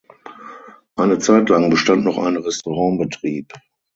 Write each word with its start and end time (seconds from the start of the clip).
Eine 0.95 1.19
Zeitlang 1.19 1.69
bestand 1.69 2.03
noch 2.05 2.17
ein 2.17 2.35
Restaurantbetrieb. 2.35 3.53